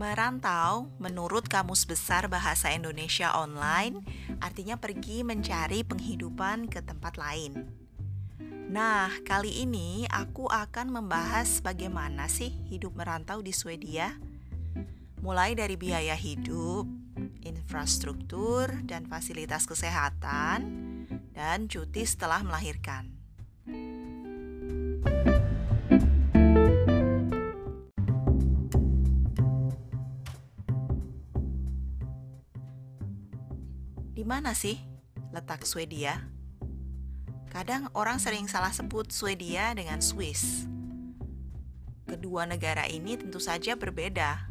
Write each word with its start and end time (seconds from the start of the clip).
Merantau, 0.00 0.88
menurut 0.96 1.44
Kamus 1.44 1.84
Besar 1.84 2.24
Bahasa 2.24 2.72
Indonesia 2.72 3.36
Online, 3.36 4.00
artinya 4.40 4.80
pergi 4.80 5.20
mencari 5.20 5.84
penghidupan 5.84 6.72
ke 6.72 6.80
tempat 6.80 7.20
lain. 7.20 7.68
Nah, 8.72 9.12
kali 9.28 9.60
ini 9.60 10.08
aku 10.08 10.48
akan 10.48 10.88
membahas 10.88 11.60
bagaimana 11.60 12.32
sih 12.32 12.48
hidup 12.72 12.96
merantau 12.96 13.44
di 13.44 13.52
Swedia. 13.52 14.16
Mulai 15.20 15.52
dari 15.52 15.76
biaya 15.76 16.16
hidup, 16.16 16.88
infrastruktur, 17.44 18.72
dan 18.88 19.04
fasilitas 19.04 19.68
kesehatan, 19.68 20.64
dan 21.36 21.68
cuti 21.68 22.08
setelah 22.08 22.40
melahirkan. 22.40 23.19
Mana 34.30 34.54
sih 34.54 34.78
letak 35.34 35.66
Swedia? 35.66 36.22
Kadang 37.50 37.90
orang 37.98 38.22
sering 38.22 38.46
salah 38.46 38.70
sebut 38.70 39.10
Swedia 39.10 39.74
dengan 39.74 39.98
Swiss. 39.98 40.70
Kedua 42.06 42.46
negara 42.46 42.86
ini 42.86 43.18
tentu 43.18 43.42
saja 43.42 43.74
berbeda, 43.74 44.46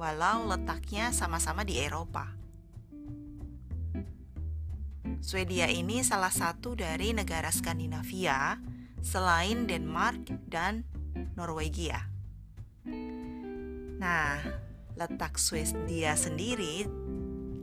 walau 0.00 0.48
letaknya 0.48 1.12
sama-sama 1.12 1.60
di 1.60 1.76
Eropa. 1.76 2.32
Swedia 5.20 5.68
ini 5.68 6.00
salah 6.00 6.32
satu 6.32 6.72
dari 6.72 7.12
negara 7.12 7.52
Skandinavia 7.52 8.56
selain 9.04 9.68
Denmark 9.68 10.48
dan 10.48 10.88
Norwegia. 11.36 12.00
Nah, 14.00 14.40
letak 14.96 15.36
Swedia 15.36 16.16
sendiri 16.16 16.88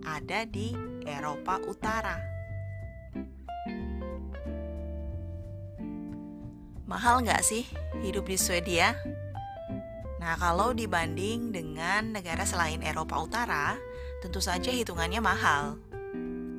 ada 0.05 0.45
di 0.45 0.92
Eropa 1.07 1.63
Utara. 1.63 2.19
Mahal 6.83 7.25
nggak 7.25 7.41
sih 7.41 7.65
hidup 8.03 8.29
di 8.29 8.37
Swedia? 8.37 8.93
Nah, 10.23 10.39
kalau 10.39 10.71
dibanding 10.71 11.51
dengan 11.51 12.15
negara 12.15 12.47
selain 12.47 12.79
Eropa 12.79 13.19
Utara, 13.19 13.75
tentu 14.23 14.39
saja 14.39 14.71
hitungannya 14.71 15.19
mahal. 15.19 15.75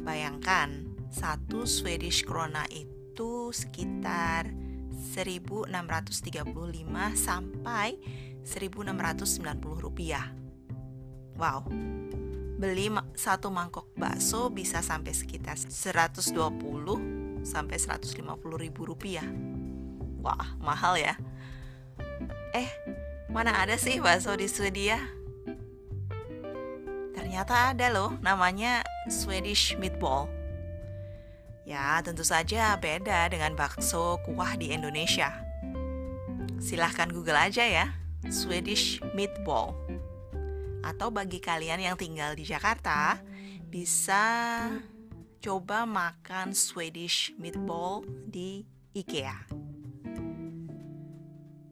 Bayangkan, 0.05 0.85
satu 1.09 1.65
Swedish 1.65 2.29
krona 2.29 2.69
itu 2.69 3.57
sekitar 3.57 4.53
1635 5.15 6.45
sampai 7.17 7.97
1690 8.45 9.81
rupiah. 9.81 10.29
Wow, 11.41 11.65
beli 12.65 12.89
satu 13.13 13.53
mangkok 13.53 13.93
bakso 13.93 14.49
bisa 14.49 14.81
sampai 14.81 15.13
sekitar 15.13 15.61
120 15.61 16.33
sampai 17.45 17.77
150 17.77 18.25
ribu 18.57 18.89
rupiah. 18.89 19.29
Wah, 20.25 20.57
mahal 20.65 20.97
ya. 20.97 21.21
Eh, 22.57 22.65
mana 23.29 23.61
ada 23.61 23.77
sih 23.77 24.01
bakso 24.01 24.33
di 24.33 24.49
Swedia? 24.49 24.97
Ternyata 27.13 27.77
ada 27.77 27.93
loh, 27.93 28.17
namanya 28.25 28.81
Swedish 29.13 29.77
Meatball. 29.77 30.25
Ya, 31.69 32.01
tentu 32.01 32.25
saja 32.25 32.81
beda 32.81 33.29
dengan 33.29 33.53
bakso 33.61 34.17
kuah 34.25 34.57
di 34.57 34.73
Indonesia. 34.73 35.37
Silahkan 36.57 37.13
Google 37.13 37.37
aja 37.37 37.69
ya, 37.69 37.93
Swedish 38.33 39.05
Meatball 39.13 39.84
atau 40.85 41.09
bagi 41.09 41.41
kalian 41.41 41.81
yang 41.81 41.97
tinggal 41.97 42.37
di 42.37 42.45
Jakarta 42.45 43.19
bisa 43.67 44.23
coba 45.41 45.85
makan 45.89 46.53
Swedish 46.53 47.33
meatball 47.41 48.05
di 48.29 48.65
IKEA. 48.95 49.49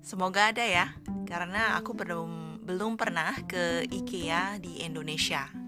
Semoga 0.02 0.50
ada 0.50 0.66
ya, 0.66 0.92
karena 1.30 1.78
aku 1.78 1.94
belum 1.94 2.60
belum 2.66 2.98
pernah 2.98 3.32
ke 3.46 3.86
IKEA 3.86 4.58
di 4.58 4.82
Indonesia. 4.82 5.61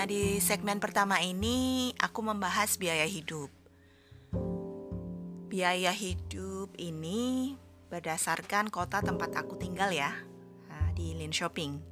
Nah, 0.00 0.08
di 0.08 0.40
segmen 0.40 0.80
pertama 0.80 1.20
ini 1.20 1.92
aku 2.00 2.24
membahas 2.24 2.80
biaya 2.80 3.04
hidup. 3.04 3.52
Biaya 5.52 5.92
hidup 5.92 6.72
ini 6.80 7.52
berdasarkan 7.92 8.72
kota 8.72 9.04
tempat 9.04 9.28
aku 9.36 9.60
tinggal 9.60 9.92
ya, 9.92 10.08
nah, 10.72 10.88
di 10.96 11.12
Linköping. 11.20 11.84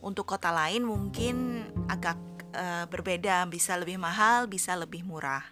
Untuk 0.00 0.24
kota 0.24 0.56
lain 0.56 0.88
mungkin 0.88 1.68
agak 1.84 2.16
uh, 2.56 2.88
berbeda, 2.88 3.44
bisa 3.52 3.76
lebih 3.76 4.00
mahal, 4.00 4.48
bisa 4.48 4.72
lebih 4.72 5.04
murah. 5.04 5.44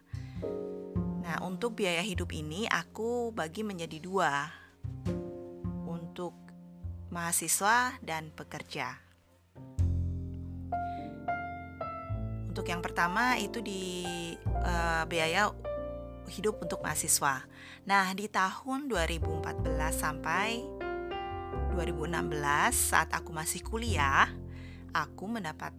Nah, 1.28 1.44
untuk 1.44 1.76
biaya 1.76 2.00
hidup 2.00 2.32
ini 2.32 2.64
aku 2.72 3.36
bagi 3.36 3.68
menjadi 3.68 4.00
dua. 4.00 4.48
Untuk 5.84 6.32
mahasiswa 7.12 8.00
dan 8.00 8.32
pekerja. 8.32 9.11
Untuk 12.52 12.68
yang 12.68 12.84
pertama 12.84 13.40
itu 13.40 13.64
di 13.64 14.04
uh, 14.44 15.08
biaya 15.08 15.48
hidup 16.28 16.60
untuk 16.60 16.84
mahasiswa. 16.84 17.48
Nah, 17.88 18.12
di 18.12 18.28
tahun 18.28 18.92
2014 18.92 19.72
sampai 19.88 20.60
2016 21.72 22.12
saat 22.76 23.08
aku 23.16 23.32
masih 23.32 23.64
kuliah, 23.64 24.28
aku 24.92 25.32
mendapat 25.32 25.72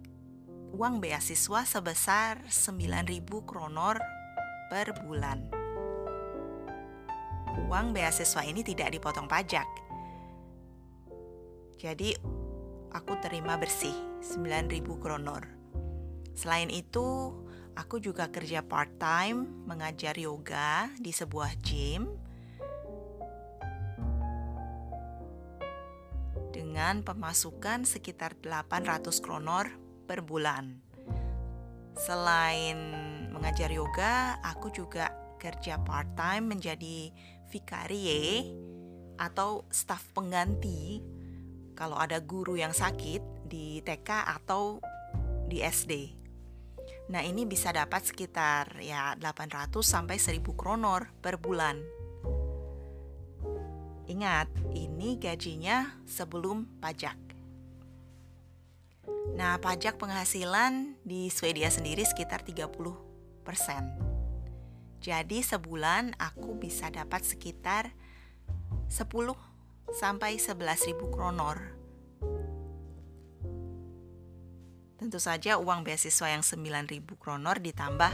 uang 0.73 0.97
beasiswa 0.97 1.61
sebesar 1.61 2.41
9.000 2.49 3.21
kronor 3.45 4.01
per 4.73 4.97
bulan. 4.97 5.45
Uang 7.69 7.93
beasiswa 7.93 8.41
ini 8.49 8.65
tidak 8.65 8.97
dipotong 8.97 9.29
pajak. 9.29 9.69
Jadi 11.77 12.17
aku 12.89 13.13
terima 13.21 13.61
bersih 13.61 13.93
9.000 14.25 14.81
kronor. 14.97 15.62
Selain 16.33 16.69
itu, 16.73 17.29
aku 17.77 18.01
juga 18.01 18.29
kerja 18.29 18.65
part-time 18.65 19.45
mengajar 19.69 20.17
yoga 20.17 20.89
di 20.97 21.13
sebuah 21.13 21.53
gym 21.61 22.09
dengan 26.53 27.05
pemasukan 27.05 27.85
sekitar 27.85 28.37
800 28.41 29.09
kronor 29.21 29.69
per 30.09 30.25
bulan. 30.25 30.81
Selain 31.93 32.77
mengajar 33.29 33.69
yoga, 33.69 34.41
aku 34.41 34.73
juga 34.73 35.13
kerja 35.37 35.77
part-time 35.81 36.57
menjadi 36.57 37.13
vikarie 37.49 38.49
atau 39.21 39.69
staf 39.69 40.09
pengganti 40.17 41.03
kalau 41.77 41.97
ada 41.97 42.17
guru 42.21 42.57
yang 42.57 42.73
sakit 42.73 43.45
di 43.45 43.81
TK 43.85 44.09
atau 44.41 44.81
di 45.45 45.61
SD. 45.61 46.22
Nah, 47.11 47.19
ini 47.19 47.43
bisa 47.43 47.75
dapat 47.75 48.07
sekitar 48.07 48.79
ya 48.79 49.19
800 49.19 49.83
sampai 49.83 50.15
1000 50.15 50.39
kronor 50.55 51.11
per 51.19 51.35
bulan. 51.35 51.83
Ingat, 54.07 54.47
ini 54.75 55.19
gajinya 55.19 55.99
sebelum 56.07 56.67
pajak. 56.79 57.19
Nah, 59.35 59.57
pajak 59.59 59.99
penghasilan 59.99 60.95
di 61.03 61.27
Swedia 61.27 61.67
sendiri 61.67 62.05
sekitar 62.07 62.45
30%. 62.45 62.93
Jadi 65.03 65.43
sebulan 65.43 66.15
aku 66.15 66.55
bisa 66.55 66.87
dapat 66.87 67.27
sekitar 67.27 67.91
10 68.87 69.35
sampai 69.91 70.39
11.000 70.39 70.95
kronor 71.11 71.82
Tentu 74.97 75.17
saja 75.17 75.57
uang 75.57 75.83
beasiswa 75.83 76.27
yang 76.29 76.45
9.000 76.45 77.03
kronor 77.17 77.57
ditambah 77.59 78.13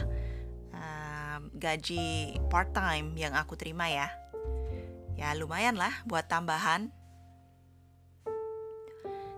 uh, 0.73 1.37
gaji 1.53 2.39
part 2.47 2.71
time 2.71 3.13
yang 3.19 3.35
aku 3.35 3.59
terima 3.59 3.91
ya. 3.91 4.07
Ya 5.19 5.35
lumayan 5.35 5.75
lah 5.75 5.91
buat 6.07 6.31
tambahan. 6.31 6.89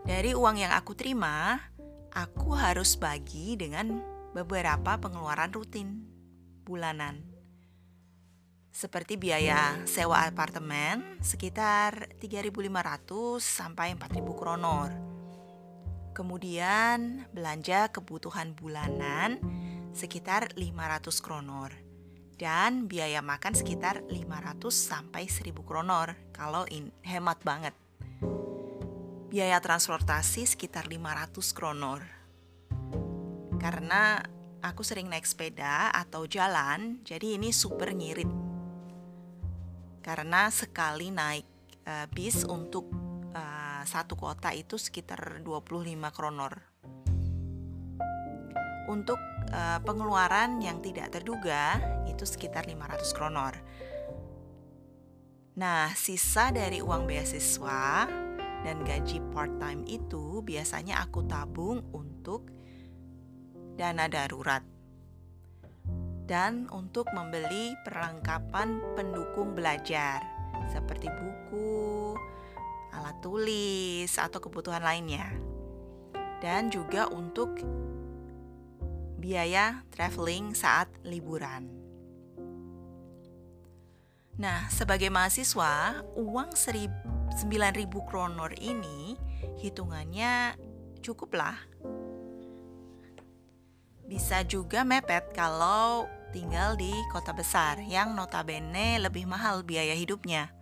Dari 0.05 0.33
uang 0.33 0.57
yang 0.57 0.73
aku 0.73 0.93
terima, 0.97 1.61
aku 2.13 2.53
harus 2.57 2.97
bagi 2.97 3.57
dengan 3.57 4.01
beberapa 4.33 4.97
pengeluaran 4.97 5.51
rutin 5.53 6.05
bulanan. 6.65 7.31
seperti 8.71 9.19
biaya 9.19 9.83
sewa 9.83 10.23
apartemen 10.23 11.19
sekitar 11.19 12.07
3.500 12.23 13.43
sampai 13.43 13.99
4.000 13.99 14.31
kronor. 14.31 15.10
Kemudian 16.21 17.25
belanja 17.33 17.89
kebutuhan 17.89 18.53
bulanan 18.53 19.41
sekitar 19.89 20.53
500 20.53 21.09
kronor 21.17 21.73
dan 22.37 22.85
biaya 22.85 23.25
makan 23.25 23.57
sekitar 23.57 24.05
500 24.05 24.69
sampai 24.69 25.25
1000 25.25 25.49
kronor 25.65 26.13
kalau 26.29 26.69
in, 26.69 26.93
hemat 27.01 27.41
banget. 27.41 27.73
Biaya 29.33 29.57
transportasi 29.57 30.45
sekitar 30.45 30.85
500 30.85 31.57
kronor. 31.57 32.05
Karena 33.57 34.21
aku 34.61 34.85
sering 34.85 35.09
naik 35.09 35.25
sepeda 35.25 35.89
atau 35.89 36.29
jalan, 36.29 37.01
jadi 37.01 37.41
ini 37.41 37.49
super 37.49 37.97
ngirit 37.97 38.29
karena 40.05 40.53
sekali 40.53 41.09
naik 41.09 41.49
uh, 41.89 42.05
bis 42.13 42.45
untuk 42.45 43.10
satu 43.85 44.17
kota 44.17 44.53
itu 44.55 44.79
sekitar 44.79 45.43
25 45.43 46.15
kronor. 46.15 46.53
Untuk 48.89 49.19
uh, 49.53 49.79
pengeluaran 49.83 50.59
yang 50.59 50.83
tidak 50.83 51.13
terduga 51.13 51.79
itu 52.09 52.25
sekitar 52.27 52.67
500 52.67 53.17
kronor. 53.17 53.53
Nah, 55.57 55.91
sisa 55.93 56.49
dari 56.49 56.79
uang 56.79 57.05
beasiswa 57.05 58.07
dan 58.61 58.77
gaji 58.85 59.19
part-time 59.33 59.83
itu 59.85 60.39
biasanya 60.41 61.03
aku 61.03 61.27
tabung 61.27 61.83
untuk 61.91 62.47
dana 63.75 64.05
darurat 64.07 64.63
dan 66.31 66.69
untuk 66.71 67.11
membeli 67.11 67.75
perlengkapan 67.83 68.79
pendukung 68.95 69.51
belajar 69.51 70.23
seperti 70.71 71.11
buku, 71.11 72.15
alat 72.91 73.17
tulis, 73.23 74.11
atau 74.19 74.39
kebutuhan 74.43 74.83
lainnya. 74.83 75.27
Dan 76.43 76.69
juga 76.69 77.07
untuk 77.09 77.57
biaya 79.21 79.85
traveling 79.93 80.57
saat 80.57 80.89
liburan. 81.05 81.69
Nah, 84.41 84.65
sebagai 84.73 85.13
mahasiswa, 85.13 86.01
uang 86.17 86.57
9.000 86.57 88.09
kronor 88.09 88.51
ini 88.57 89.13
hitungannya 89.61 90.57
cukuplah. 91.05 91.61
Bisa 94.09 94.41
juga 94.43 94.81
mepet 94.81 95.29
kalau 95.31 96.09
tinggal 96.33 96.75
di 96.75 96.91
kota 97.11 97.31
besar 97.31 97.79
yang 97.79 98.15
notabene 98.17 98.99
lebih 98.99 99.29
mahal 99.29 99.61
biaya 99.61 99.93
hidupnya. 99.93 100.60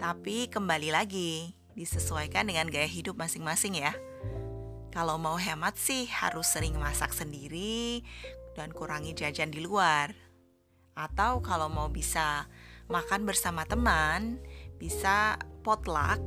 Tapi 0.00 0.48
kembali 0.48 0.90
lagi, 0.92 1.54
disesuaikan 1.76 2.48
dengan 2.48 2.68
gaya 2.68 2.88
hidup 2.88 3.16
masing-masing 3.16 3.78
ya. 3.78 3.92
Kalau 4.90 5.16
mau 5.16 5.38
hemat 5.38 5.78
sih 5.78 6.10
harus 6.10 6.50
sering 6.50 6.74
masak 6.74 7.14
sendiri 7.14 8.02
dan 8.58 8.74
kurangi 8.74 9.14
jajan 9.14 9.54
di 9.54 9.62
luar. 9.62 10.12
Atau 10.98 11.40
kalau 11.40 11.70
mau 11.70 11.86
bisa 11.86 12.50
makan 12.90 13.22
bersama 13.22 13.62
teman, 13.64 14.42
bisa 14.76 15.38
potluck 15.62 16.18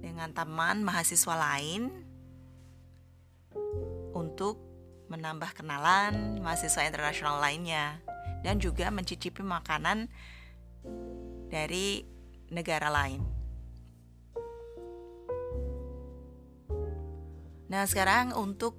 dengan 0.00 0.32
teman 0.32 0.80
mahasiswa 0.82 1.36
lain 1.36 1.92
untuk 4.16 4.58
menambah 5.12 5.52
kenalan 5.52 6.40
mahasiswa 6.40 6.88
internasional 6.88 7.36
lainnya, 7.44 8.00
dan 8.40 8.56
juga 8.56 8.88
mencicipi 8.88 9.44
makanan 9.44 10.08
dari 11.52 12.08
negara 12.52 12.92
lain. 12.92 13.24
Nah, 17.72 17.88
sekarang 17.88 18.36
untuk 18.36 18.76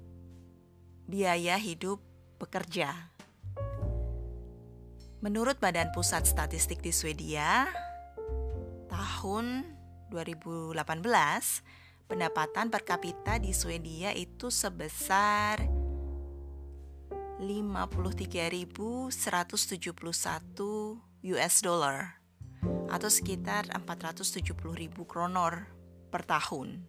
biaya 1.10 1.58
hidup 1.58 1.98
pekerja. 2.38 3.10
Menurut 5.18 5.58
Badan 5.58 5.90
Pusat 5.90 6.30
Statistik 6.30 6.78
di 6.78 6.94
Swedia, 6.94 7.66
tahun 8.86 9.66
2018 10.14 10.78
pendapatan 12.06 12.70
per 12.70 12.86
kapita 12.86 13.42
di 13.42 13.50
Swedia 13.50 14.14
itu 14.14 14.52
sebesar 14.52 15.64
53.171 17.42 19.10
US 21.24 21.54
dollar 21.64 22.23
atau 22.88 23.10
sekitar 23.10 23.68
470.000 23.72 24.54
kronor 25.04 25.66
per 26.08 26.22
tahun. 26.22 26.84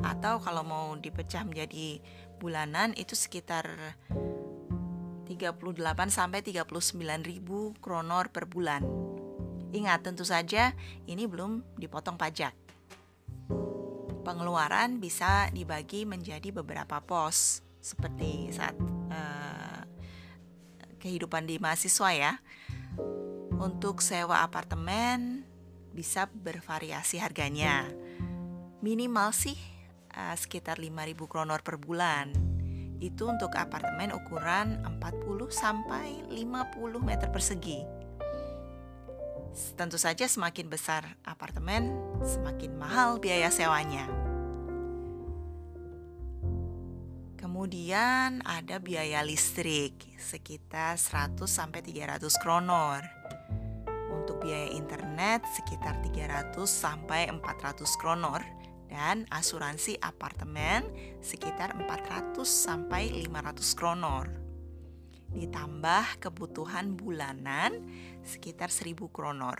Atau 0.00 0.40
kalau 0.40 0.64
mau 0.64 0.92
dipecah 0.96 1.44
menjadi 1.44 2.00
bulanan 2.40 2.96
itu 2.96 3.12
sekitar 3.12 3.68
38 5.28 6.10
sampai 6.10 6.40
39.000 6.42 7.78
kronor 7.78 8.24
per 8.34 8.50
bulan. 8.50 8.82
Ingat 9.70 10.02
tentu 10.02 10.26
saja 10.26 10.74
ini 11.06 11.30
belum 11.30 11.78
dipotong 11.78 12.18
pajak. 12.18 12.52
Pengeluaran 14.26 14.98
bisa 14.98 15.46
dibagi 15.54 16.02
menjadi 16.04 16.50
beberapa 16.50 16.98
pos 17.00 17.62
seperti 17.80 18.52
saat 18.52 18.76
uh, 19.08 19.80
kehidupan 20.98 21.46
di 21.46 21.56
mahasiswa 21.62 22.10
ya. 22.12 22.32
Untuk 23.60 24.00
sewa 24.00 24.40
apartemen 24.40 25.44
bisa 25.92 26.24
bervariasi 26.32 27.20
harganya. 27.20 27.84
Minimal 28.80 29.36
sih 29.36 29.60
uh, 30.16 30.32
sekitar 30.32 30.80
5000 30.80 31.28
kronor 31.28 31.60
per 31.60 31.76
bulan. 31.76 32.32
Itu 33.04 33.28
untuk 33.28 33.52
apartemen 33.52 34.16
ukuran 34.16 34.80
40 34.80 35.52
sampai 35.52 36.24
50 36.32 37.04
meter 37.04 37.28
persegi. 37.28 37.84
Tentu 39.76 40.00
saja 40.00 40.24
semakin 40.24 40.72
besar 40.72 41.20
apartemen, 41.20 41.92
semakin 42.24 42.72
mahal 42.80 43.20
biaya 43.20 43.52
sewanya. 43.52 44.08
Kemudian 47.36 48.40
ada 48.40 48.80
biaya 48.80 49.20
listrik 49.20 50.00
sekitar 50.16 50.96
100 50.96 51.44
sampai 51.44 51.84
300 51.84 52.24
kronor. 52.40 53.04
Untuk 54.20 54.44
biaya 54.44 54.68
internet 54.76 55.48
sekitar 55.48 55.96
300 56.04 56.52
sampai 56.68 57.32
400 57.32 57.88
kronor 57.96 58.44
dan 58.92 59.24
asuransi 59.32 59.96
apartemen 60.04 60.84
sekitar 61.24 61.72
400 61.72 62.36
sampai 62.44 63.08
500 63.08 63.78
kronor. 63.80 64.28
Ditambah 65.32 66.20
kebutuhan 66.20 67.00
bulanan 67.00 67.80
sekitar 68.20 68.68
1000 68.68 69.08
kronor. 69.08 69.56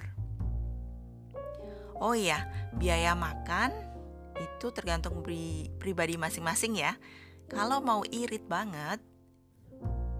Oh 1.97 2.13
iya, 2.13 2.45
biaya 2.77 3.17
makan 3.17 3.73
itu 4.37 4.69
tergantung 4.77 5.25
pri 5.25 5.73
pribadi 5.81 6.21
masing-masing 6.21 6.77
ya 6.77 6.97
kalau 7.51 7.83
mau 7.83 8.07
irit 8.07 8.47
banget, 8.47 9.03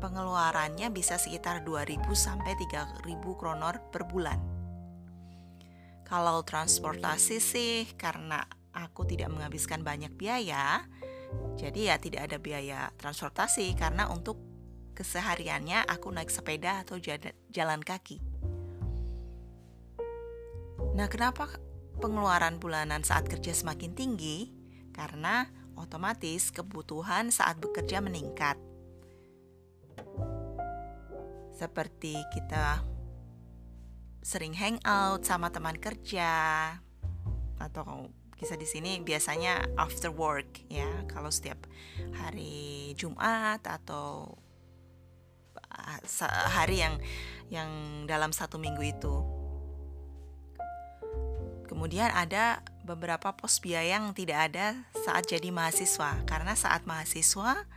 pengeluarannya 0.01 0.89
bisa 0.91 1.21
sekitar 1.21 1.63
2000 1.63 2.01
sampai 2.17 2.57
3000 2.57 3.05
kronor 3.37 3.79
per 3.93 4.09
bulan. 4.09 4.41
Kalau 6.09 6.43
transportasi 6.43 7.39
sih 7.39 7.87
karena 7.95 8.43
aku 8.75 9.07
tidak 9.07 9.31
menghabiskan 9.31 9.87
banyak 9.87 10.11
biaya, 10.17 10.83
jadi 11.55 11.95
ya 11.95 11.97
tidak 12.03 12.27
ada 12.27 12.43
biaya 12.43 12.91
transportasi 12.99 13.79
karena 13.79 14.11
untuk 14.11 14.41
kesehariannya 14.99 15.87
aku 15.87 16.11
naik 16.11 16.33
sepeda 16.33 16.83
atau 16.83 16.99
jalan 17.53 17.81
kaki. 17.81 18.19
Nah, 20.91 21.07
kenapa 21.07 21.47
pengeluaran 22.03 22.59
bulanan 22.59 23.07
saat 23.07 23.31
kerja 23.31 23.55
semakin 23.55 23.95
tinggi? 23.95 24.51
Karena 24.91 25.47
otomatis 25.79 26.51
kebutuhan 26.51 27.31
saat 27.31 27.63
bekerja 27.63 28.03
meningkat. 28.03 28.70
Seperti 31.61 32.17
kita 32.33 32.81
sering 34.25 34.57
hangout 34.57 35.29
sama 35.29 35.53
teman 35.53 35.77
kerja 35.77 36.73
atau 37.61 38.09
kisah 38.33 38.57
di 38.57 38.65
sini 38.65 39.05
biasanya 39.05 39.77
after 39.77 40.09
work 40.09 40.65
ya. 40.73 40.89
Kalau 41.05 41.29
setiap 41.29 41.69
hari 42.17 42.97
Jumat 42.97 43.61
atau 43.69 44.41
ah, 45.69 46.01
hari 46.49 46.81
yang 46.81 46.97
yang 47.53 47.69
dalam 48.09 48.33
satu 48.33 48.57
minggu 48.57 48.81
itu. 48.81 49.17
Kemudian 51.69 52.09
ada 52.09 52.65
beberapa 52.89 53.37
pos 53.37 53.61
biaya 53.61 54.01
yang 54.01 54.17
tidak 54.17 54.49
ada 54.49 54.81
saat 55.05 55.29
jadi 55.29 55.53
mahasiswa 55.53 56.25
karena 56.25 56.57
saat 56.57 56.89
mahasiswa 56.89 57.69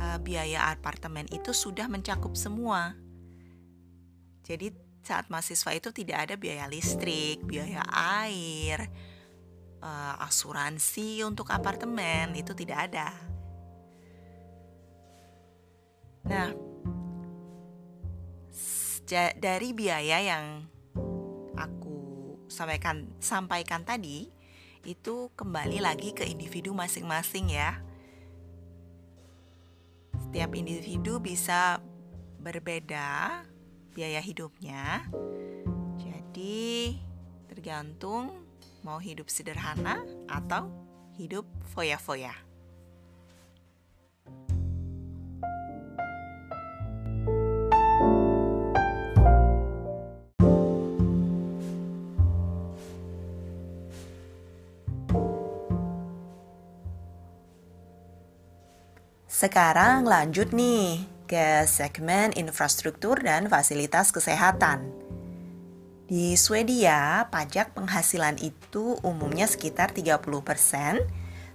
uh, 0.00 0.18
biaya 0.20 0.72
apartemen 0.72 1.26
itu 1.32 1.52
sudah 1.52 1.88
mencakup 1.88 2.36
semua. 2.36 2.96
Jadi 4.46 4.70
saat 5.06 5.30
mahasiswa 5.30 5.70
itu 5.74 5.94
tidak 5.94 6.26
ada 6.26 6.34
biaya 6.34 6.66
listrik, 6.66 7.42
biaya 7.46 7.82
air, 8.22 8.90
uh, 9.82 10.14
asuransi 10.26 11.22
untuk 11.22 11.50
apartemen 11.54 12.34
itu 12.34 12.54
tidak 12.58 12.90
ada. 12.90 13.08
Nah, 16.26 16.50
dari 19.38 19.70
biaya 19.70 20.18
yang 20.18 20.66
aku 21.54 21.98
sampaikan 22.50 23.06
sampaikan 23.22 23.86
tadi 23.86 24.26
itu 24.82 25.30
kembali 25.38 25.78
lagi 25.78 26.10
ke 26.10 26.26
individu 26.26 26.74
masing-masing 26.74 27.54
ya. 27.54 27.85
Setiap 30.26 30.58
individu 30.58 31.22
bisa 31.22 31.78
berbeda 32.42 33.42
biaya 33.94 34.18
hidupnya. 34.18 35.06
Jadi 35.96 36.98
tergantung 37.46 38.44
mau 38.82 38.98
hidup 38.98 39.30
sederhana 39.30 40.02
atau 40.26 40.70
hidup 41.14 41.46
foya-foya. 41.72 42.45
Sekarang 59.36 60.08
lanjut 60.08 60.56
nih 60.56 61.04
ke 61.28 61.68
segmen 61.68 62.32
infrastruktur 62.32 63.20
dan 63.20 63.52
fasilitas 63.52 64.08
kesehatan. 64.08 64.88
Di 66.08 66.40
Swedia, 66.40 67.28
pajak 67.28 67.76
penghasilan 67.76 68.40
itu 68.40 68.96
umumnya 69.04 69.44
sekitar 69.44 69.92
30% 69.92 71.04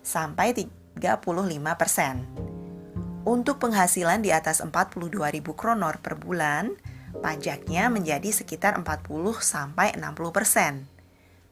sampai 0.05 0.53
35%. 0.53 1.01
Untuk 3.25 3.57
penghasilan 3.57 4.21
di 4.21 4.29
atas 4.29 4.61
42.000 4.61 5.41
kronor 5.57 5.97
per 6.05 6.21
bulan, 6.21 6.77
pajaknya 7.17 7.89
menjadi 7.89 8.29
sekitar 8.29 8.77
40 8.77 9.41
sampai 9.41 9.97
60%. 9.97 10.85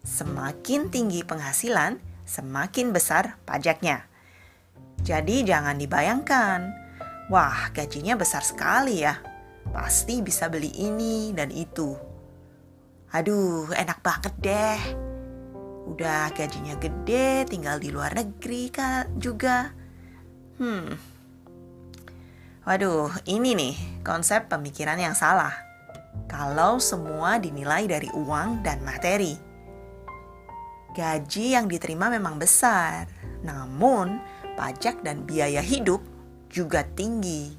Semakin 0.05 0.93
tinggi 0.93 1.25
penghasilan, 1.25 1.97
semakin 2.29 2.93
besar 2.93 3.41
pajaknya. 3.49 4.08
Jadi 5.03 5.47
jangan 5.47 5.79
dibayangkan 5.79 6.79
Wah, 7.29 7.69
gajinya 7.69 8.17
besar 8.17 8.41
sekali 8.41 9.05
ya. 9.05 9.13
Pasti 9.69 10.25
bisa 10.25 10.49
beli 10.49 10.73
ini 10.81 11.29
dan 11.29 11.53
itu. 11.53 11.93
Aduh, 13.13 13.69
enak 13.69 14.01
banget 14.01 14.33
deh. 14.41 14.81
Udah 15.93 16.33
gajinya 16.33 16.73
gede, 16.81 17.45
tinggal 17.45 17.77
di 17.77 17.93
luar 17.93 18.17
negeri 18.17 18.73
kan 18.73 19.13
juga. 19.21 19.69
Hmm. 20.57 20.97
Waduh, 22.65 23.13
ini 23.29 23.53
nih 23.53 23.75
konsep 24.01 24.49
pemikiran 24.49 24.97
yang 24.97 25.13
salah. 25.13 25.53
Kalau 26.25 26.81
semua 26.81 27.37
dinilai 27.37 27.85
dari 27.85 28.09
uang 28.09 28.65
dan 28.65 28.81
materi. 28.81 29.37
Gaji 30.97 31.53
yang 31.53 31.69
diterima 31.69 32.09
memang 32.09 32.41
besar, 32.41 33.05
namun 33.45 34.17
pajak 34.59 34.99
dan 35.07 35.23
biaya 35.23 35.63
hidup 35.63 36.03
juga 36.51 36.83
tinggi. 36.83 37.55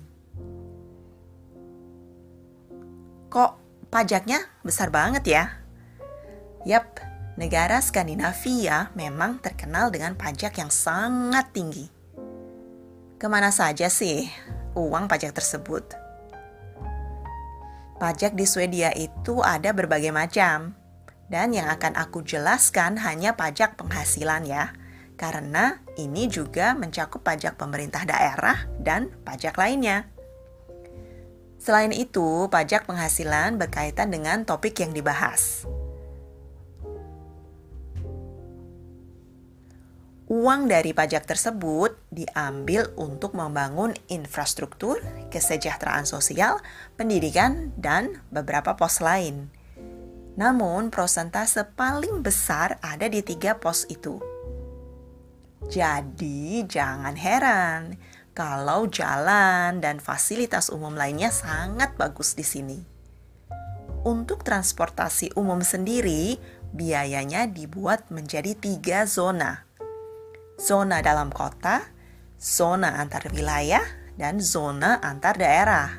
Kok 3.33 3.52
pajaknya 3.88 4.45
besar 4.61 4.92
banget 4.92 5.25
ya? 5.25 5.45
Yap, 6.69 7.00
negara 7.40 7.80
Skandinavia 7.80 8.92
memang 8.92 9.40
terkenal 9.40 9.88
dengan 9.88 10.12
pajak 10.12 10.61
yang 10.61 10.69
sangat 10.69 11.49
tinggi. 11.57 11.88
Ke 13.16 13.25
mana 13.33 13.49
saja 13.49 13.88
sih 13.88 14.28
uang 14.76 15.09
pajak 15.09 15.33
tersebut? 15.33 15.97
Pajak 17.97 18.37
di 18.37 18.45
Swedia 18.45 18.92
itu 18.92 19.40
ada 19.40 19.73
berbagai 19.73 20.12
macam, 20.12 20.76
dan 21.33 21.52
yang 21.57 21.69
akan 21.69 21.97
aku 21.97 22.25
jelaskan 22.25 23.00
hanya 23.00 23.37
pajak 23.37 23.76
penghasilan 23.76 24.45
ya 24.45 24.73
karena 25.21 25.85
ini 26.00 26.33
juga 26.33 26.73
mencakup 26.73 27.21
pajak 27.21 27.61
pemerintah 27.61 28.09
daerah 28.09 28.64
dan 28.80 29.12
pajak 29.28 29.61
lainnya. 29.61 30.09
Selain 31.61 31.92
itu, 31.92 32.49
pajak 32.49 32.88
penghasilan 32.88 33.61
berkaitan 33.61 34.09
dengan 34.09 34.49
topik 34.49 34.80
yang 34.80 34.97
dibahas. 34.97 35.69
Uang 40.30 40.71
dari 40.71 40.95
pajak 40.95 41.26
tersebut 41.26 41.99
diambil 42.09 42.95
untuk 42.97 43.37
membangun 43.37 43.92
infrastruktur, 44.09 45.02
kesejahteraan 45.28 46.07
sosial, 46.07 46.62
pendidikan, 46.95 47.75
dan 47.76 48.23
beberapa 48.33 48.78
pos 48.78 49.02
lain. 49.02 49.50
Namun, 50.38 50.88
prosentase 50.88 51.66
paling 51.75 52.23
besar 52.23 52.78
ada 52.80 53.11
di 53.11 53.21
tiga 53.26 53.59
pos 53.59 53.85
itu 53.90 54.30
jadi, 55.71 56.67
jangan 56.67 57.15
heran 57.15 57.95
kalau 58.35 58.91
jalan 58.91 59.79
dan 59.79 60.03
fasilitas 60.03 60.67
umum 60.67 60.99
lainnya 60.99 61.31
sangat 61.31 61.95
bagus 61.95 62.35
di 62.35 62.43
sini. 62.43 62.79
Untuk 64.03 64.43
transportasi 64.43 65.39
umum 65.39 65.62
sendiri, 65.62 66.43
biayanya 66.75 67.47
dibuat 67.47 68.11
menjadi 68.11 68.59
tiga 68.59 69.07
zona. 69.07 69.62
Zona 70.59 71.07
dalam 71.07 71.31
kota, 71.31 71.87
zona 72.35 72.99
antar 72.99 73.31
wilayah, 73.31 73.87
dan 74.19 74.43
zona 74.43 74.99
antar 74.99 75.39
daerah. 75.39 75.91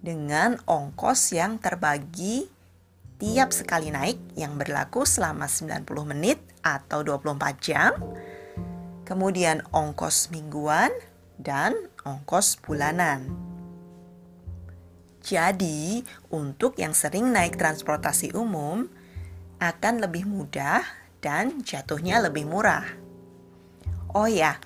Dengan 0.00 0.56
ongkos 0.64 1.36
yang 1.36 1.60
terbagi 1.60 2.48
tiap 3.20 3.52
sekali 3.52 3.92
naik 3.92 4.36
yang 4.40 4.56
berlaku 4.56 5.04
selama 5.04 5.52
90 5.52 5.84
menit 6.16 6.40
atau 6.64 7.04
24 7.04 7.60
jam, 7.60 7.92
kemudian 9.04 9.62
ongkos 9.70 10.32
mingguan, 10.34 10.90
dan 11.38 11.74
ongkos 12.04 12.58
bulanan. 12.62 13.30
Jadi, 15.24 16.04
untuk 16.28 16.76
yang 16.76 16.92
sering 16.92 17.32
naik 17.32 17.56
transportasi 17.56 18.36
umum 18.36 18.92
akan 19.56 20.04
lebih 20.04 20.28
mudah 20.28 20.84
dan 21.24 21.64
jatuhnya 21.64 22.20
lebih 22.20 22.44
murah. 22.44 22.84
Oh 24.12 24.28
ya, 24.28 24.60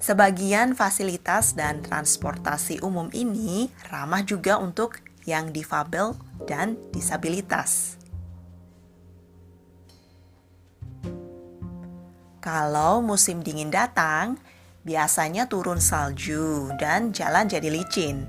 sebagian 0.00 0.72
fasilitas 0.72 1.52
dan 1.52 1.84
transportasi 1.84 2.80
umum 2.80 3.12
ini 3.12 3.68
ramah 3.92 4.24
juga 4.24 4.56
untuk 4.56 5.04
yang 5.28 5.52
difabel 5.52 6.16
dan 6.48 6.80
disabilitas. 6.96 7.97
Kalau 12.38 13.02
musim 13.02 13.42
dingin 13.42 13.74
datang, 13.74 14.38
biasanya 14.86 15.50
turun 15.50 15.82
salju 15.82 16.70
dan 16.78 17.10
jalan 17.10 17.50
jadi 17.50 17.66
licin. 17.66 18.22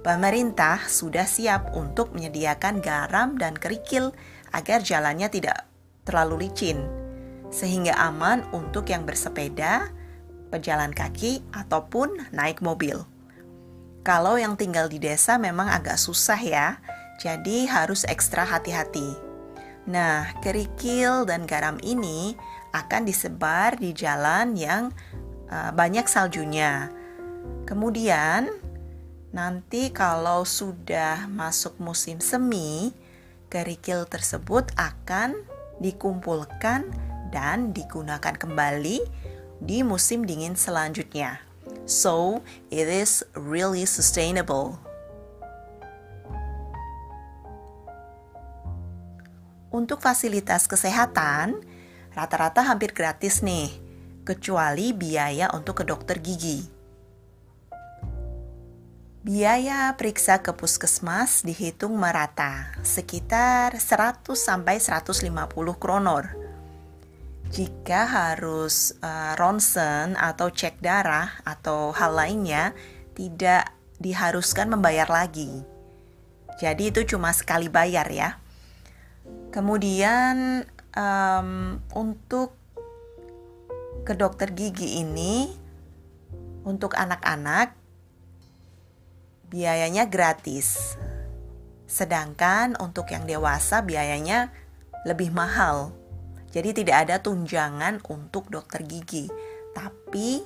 Pemerintah 0.00 0.86
sudah 0.86 1.26
siap 1.26 1.74
untuk 1.76 2.14
menyediakan 2.14 2.80
garam 2.80 3.36
dan 3.36 3.52
kerikil 3.58 4.14
agar 4.54 4.80
jalannya 4.80 5.28
tidak 5.28 5.66
terlalu 6.06 6.46
licin, 6.46 6.80
sehingga 7.52 7.92
aman 7.98 8.46
untuk 8.54 8.88
yang 8.88 9.04
bersepeda, 9.04 9.90
pejalan 10.48 10.94
kaki, 10.94 11.44
ataupun 11.52 12.32
naik 12.32 12.62
mobil. 12.64 13.04
Kalau 14.00 14.40
yang 14.40 14.56
tinggal 14.56 14.88
di 14.88 14.96
desa 14.96 15.36
memang 15.36 15.68
agak 15.68 16.00
susah 16.00 16.40
ya, 16.40 16.80
jadi 17.20 17.68
harus 17.68 18.08
ekstra 18.08 18.48
hati-hati. 18.48 19.12
Nah, 19.84 20.32
kerikil 20.40 21.28
dan 21.28 21.44
garam 21.44 21.76
ini 21.84 22.32
akan 22.70 23.02
disebar 23.06 23.78
di 23.78 23.90
jalan 23.94 24.54
yang 24.54 24.94
uh, 25.50 25.70
banyak 25.74 26.06
saljunya. 26.06 26.90
Kemudian 27.66 28.50
nanti 29.30 29.94
kalau 29.94 30.42
sudah 30.42 31.30
masuk 31.30 31.78
musim 31.78 32.18
semi, 32.18 32.90
kerikil 33.50 34.06
tersebut 34.06 34.70
akan 34.78 35.34
dikumpulkan 35.82 36.86
dan 37.30 37.70
digunakan 37.70 38.34
kembali 38.34 39.06
di 39.62 39.82
musim 39.86 40.26
dingin 40.26 40.58
selanjutnya. 40.58 41.42
So, 41.86 42.42
it 42.70 42.86
is 42.86 43.22
really 43.34 43.86
sustainable. 43.86 44.78
Untuk 49.70 50.02
fasilitas 50.02 50.66
kesehatan, 50.66 51.62
rata-rata 52.20 52.60
hampir 52.68 52.92
gratis 52.92 53.40
nih, 53.40 53.72
kecuali 54.28 54.92
biaya 54.92 55.48
untuk 55.56 55.80
ke 55.80 55.84
dokter 55.88 56.20
gigi. 56.20 56.60
Biaya 59.24 59.96
periksa 59.96 60.44
ke 60.44 60.52
puskesmas 60.52 61.44
dihitung 61.44 61.96
merata, 61.96 62.76
sekitar 62.84 63.80
100 63.80 64.36
sampai 64.36 64.76
150 64.76 65.32
kronor. 65.80 66.36
Jika 67.48 68.04
harus 68.04 68.92
uh, 69.00 69.32
ronsen 69.40 70.12
atau 70.20 70.52
cek 70.52 70.84
darah 70.84 71.40
atau 71.44 71.92
hal 71.96 72.20
lainnya, 72.20 72.76
tidak 73.16 73.72
diharuskan 73.96 74.68
membayar 74.68 75.08
lagi. 75.08 75.64
Jadi 76.60 76.92
itu 76.92 77.16
cuma 77.16 77.32
sekali 77.32 77.72
bayar 77.72 78.08
ya. 78.12 78.36
Kemudian 79.52 80.64
um, 80.94 81.78
untuk 81.94 82.54
ke 84.02 84.16
dokter 84.16 84.50
gigi 84.50 85.02
ini 85.02 85.50
untuk 86.64 86.96
anak-anak 86.96 87.76
biayanya 89.50 90.06
gratis. 90.06 90.96
Sedangkan 91.90 92.78
untuk 92.78 93.10
yang 93.10 93.26
dewasa 93.26 93.82
biayanya 93.82 94.54
lebih 95.02 95.34
mahal. 95.34 95.90
Jadi 96.50 96.82
tidak 96.82 97.06
ada 97.06 97.16
tunjangan 97.22 98.02
untuk 98.06 98.50
dokter 98.50 98.82
gigi. 98.86 99.26
Tapi 99.74 100.42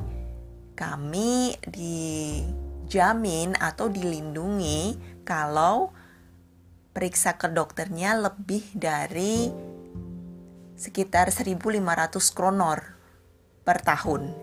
kami 0.77 1.55
dijamin 1.69 3.57
atau 3.57 3.89
dilindungi 3.89 4.97
kalau 5.25 5.93
periksa 6.93 7.35
ke 7.41 7.51
dokternya 7.51 8.21
lebih 8.21 8.63
dari 8.77 9.51
sekitar 10.75 11.31
1500 11.31 11.81
kronor 12.35 12.95
per 13.63 13.81
tahun. 13.81 14.35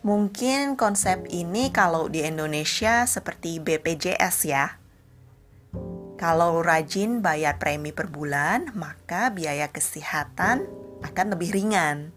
Mungkin 0.00 0.80
konsep 0.80 1.28
ini 1.28 1.68
kalau 1.68 2.08
di 2.08 2.24
Indonesia 2.24 3.04
seperti 3.04 3.60
BPJS 3.60 4.36
ya. 4.48 4.80
Kalau 6.16 6.64
rajin 6.64 7.20
bayar 7.20 7.60
premi 7.60 7.92
per 7.92 8.08
bulan, 8.08 8.72
maka 8.72 9.28
biaya 9.28 9.68
kesehatan 9.68 10.64
akan 11.04 11.26
lebih 11.36 11.52
ringan. 11.52 12.12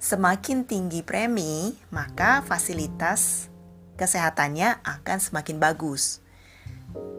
Semakin 0.00 0.64
tinggi 0.64 1.00
premi, 1.00 1.76
maka 1.88 2.44
fasilitas 2.44 3.48
kesehatannya 3.96 4.80
akan 4.84 5.18
semakin 5.20 5.56
bagus. 5.60 6.24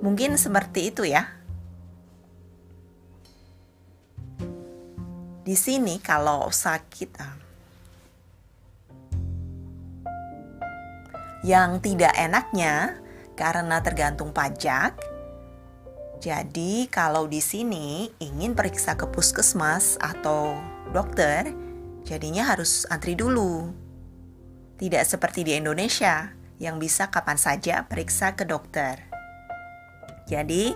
Mungkin 0.01 0.37
seperti 0.37 0.93
itu 0.93 1.05
ya. 1.05 1.29
Di 5.45 5.53
sini 5.53 6.01
kalau 6.01 6.49
sakit, 6.49 7.11
ah, 7.21 7.37
Yang 11.45 11.85
tidak 11.85 12.17
enaknya 12.17 12.97
karena 13.37 13.77
tergantung 13.85 14.33
pajak. 14.33 14.97
Jadi, 16.17 16.89
kalau 16.89 17.29
di 17.29 17.37
sini 17.37 18.09
ingin 18.17 18.57
periksa 18.57 18.97
ke 18.97 19.05
puskesmas 19.05 20.01
atau 20.01 20.57
dokter, 20.89 21.53
jadinya 22.01 22.49
harus 22.49 22.89
antri 22.89 23.13
dulu. 23.13 23.69
Tidak 24.81 25.05
seperti 25.05 25.45
di 25.45 25.53
Indonesia 25.53 26.33
yang 26.57 26.81
bisa 26.81 27.13
kapan 27.13 27.37
saja 27.37 27.85
periksa 27.85 28.33
ke 28.33 28.49
dokter. 28.49 29.05
Jadi, 30.25 30.73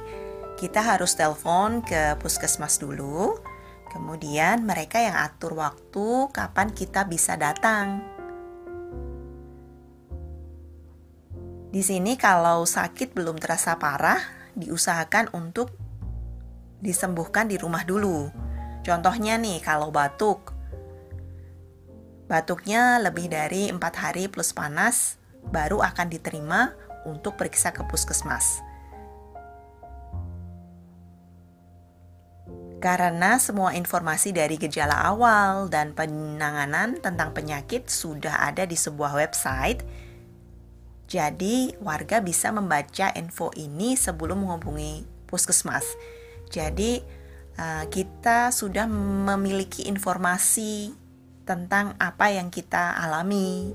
kita 0.61 0.85
harus 0.85 1.17
telepon 1.17 1.81
ke 1.81 2.13
puskesmas 2.21 2.77
dulu, 2.77 3.48
kemudian 3.89 4.63
mereka 4.63 5.01
yang 5.01 5.17
atur 5.17 5.57
waktu 5.57 6.29
kapan 6.31 6.69
kita 6.71 7.03
bisa 7.09 7.35
datang. 7.35 8.01
Di 11.69 11.85
sini 11.85 12.17
kalau 12.17 12.65
sakit 12.65 13.13
belum 13.13 13.37
terasa 13.37 13.77
parah, 13.77 14.17
diusahakan 14.57 15.29
untuk 15.37 15.69
disembuhkan 16.81 17.45
di 17.45 17.61
rumah 17.61 17.85
dulu. 17.85 18.33
Contohnya 18.81 19.37
nih 19.37 19.61
kalau 19.61 19.93
batuk. 19.93 20.57
Batuknya 22.25 22.97
lebih 22.97 23.29
dari 23.29 23.69
empat 23.69 23.93
hari 24.01 24.29
plus 24.29 24.53
panas 24.53 25.17
baru 25.49 25.81
akan 25.81 26.07
diterima 26.09 26.73
untuk 27.05 27.37
periksa 27.37 27.69
ke 27.69 27.85
puskesmas. 27.85 28.68
Karena 32.79 33.35
semua 33.43 33.75
informasi 33.75 34.31
dari 34.31 34.55
gejala 34.55 35.03
awal 35.03 35.67
dan 35.67 35.91
penanganan 35.91 37.03
tentang 37.03 37.35
penyakit 37.35 37.91
sudah 37.91 38.47
ada 38.47 38.63
di 38.63 38.79
sebuah 38.79 39.19
website, 39.19 39.83
jadi, 41.09 41.73
warga 41.81 42.21
bisa 42.21 42.53
membaca 42.53 43.09
info 43.17 43.49
ini 43.57 43.97
sebelum 43.97 44.45
menghubungi 44.45 45.09
puskesmas. 45.25 45.97
Jadi, 46.53 47.01
eh, 47.57 47.85
kita 47.89 48.53
sudah 48.53 48.85
memiliki 49.25 49.89
informasi 49.89 50.93
tentang 51.49 51.97
apa 51.97 52.29
yang 52.29 52.53
kita 52.53 52.93
alami 52.93 53.73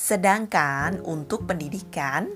Sedangkan 0.10 1.06
untuk 1.06 1.46
pendidikan, 1.46 2.34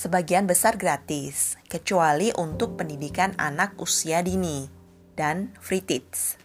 sebagian 0.00 0.48
besar 0.48 0.80
gratis, 0.80 1.60
kecuali 1.68 2.32
untuk 2.32 2.80
pendidikan 2.80 3.36
anak 3.36 3.76
usia 3.76 4.24
dini 4.24 4.64
dan 5.12 5.52
free 5.60 5.84
teach. 5.84 6.40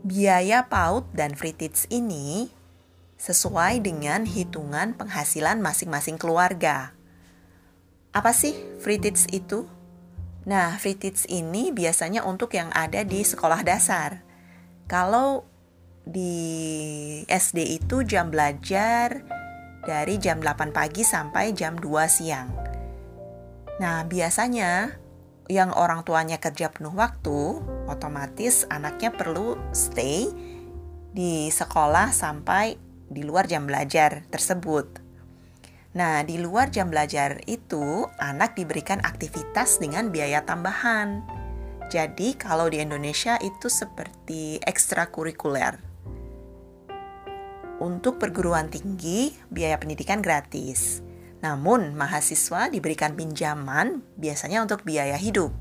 Biaya 0.00 0.64
PAUD 0.72 1.12
dan 1.12 1.36
free 1.36 1.52
teach 1.52 1.84
ini 1.92 2.48
sesuai 3.20 3.84
dengan 3.84 4.24
hitungan 4.24 4.96
penghasilan 4.96 5.60
masing-masing 5.60 6.16
keluarga. 6.16 6.96
Apa 8.16 8.32
sih 8.32 8.56
free 8.80 8.96
teach 8.96 9.28
itu? 9.28 9.68
Nah, 10.48 10.80
free 10.80 10.96
teach 10.96 11.28
ini 11.28 11.76
biasanya 11.76 12.24
untuk 12.24 12.56
yang 12.56 12.72
ada 12.72 13.04
di 13.04 13.20
sekolah 13.20 13.60
dasar. 13.60 14.24
Kalau 14.88 15.44
di 16.08 16.40
SD 17.28 17.84
itu 17.84 18.00
jam 18.00 18.32
belajar 18.32 19.44
dari 19.86 20.18
jam 20.18 20.42
8 20.42 20.74
pagi 20.74 21.06
sampai 21.06 21.54
jam 21.54 21.78
2 21.78 22.10
siang. 22.10 22.50
Nah, 23.78 24.02
biasanya 24.02 24.98
yang 25.46 25.70
orang 25.70 26.02
tuanya 26.02 26.42
kerja 26.42 26.74
penuh 26.74 26.90
waktu, 26.90 27.62
otomatis 27.86 28.66
anaknya 28.66 29.14
perlu 29.14 29.54
stay 29.70 30.26
di 31.14 31.46
sekolah 31.48 32.10
sampai 32.10 32.74
di 33.06 33.22
luar 33.22 33.46
jam 33.46 33.70
belajar 33.70 34.26
tersebut. 34.26 35.06
Nah, 35.96 36.20
di 36.26 36.36
luar 36.36 36.68
jam 36.68 36.90
belajar 36.92 37.40
itu, 37.46 38.04
anak 38.20 38.58
diberikan 38.58 39.00
aktivitas 39.00 39.80
dengan 39.80 40.12
biaya 40.12 40.44
tambahan. 40.44 41.24
Jadi, 41.88 42.34
kalau 42.36 42.66
di 42.68 42.82
Indonesia 42.82 43.38
itu 43.40 43.70
seperti 43.70 44.60
ekstrakurikuler. 44.60 45.85
Untuk 47.76 48.16
perguruan 48.16 48.72
tinggi, 48.72 49.36
biaya 49.52 49.76
pendidikan 49.76 50.24
gratis. 50.24 51.04
Namun, 51.44 51.92
mahasiswa 51.92 52.72
diberikan 52.72 53.12
pinjaman 53.12 54.00
biasanya 54.16 54.64
untuk 54.64 54.82
biaya 54.82 55.20
hidup. 55.20 55.52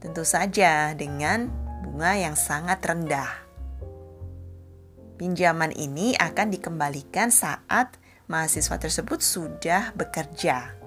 Tentu 0.00 0.24
saja 0.28 0.92
dengan 0.92 1.48
bunga 1.80 2.16
yang 2.16 2.36
sangat 2.36 2.84
rendah. 2.84 3.32
Pinjaman 5.16 5.72
ini 5.76 6.16
akan 6.16 6.52
dikembalikan 6.52 7.32
saat 7.32 7.96
mahasiswa 8.28 8.76
tersebut 8.76 9.20
sudah 9.20 9.92
bekerja. 9.96 10.80